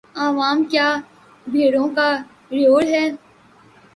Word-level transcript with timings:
عوام 0.25 0.57
کیا 0.71 0.87
بھیڑوں 1.47 1.87
کا 1.95 2.09
ریوڑ 2.51 2.83
ہے؟ 2.85 3.05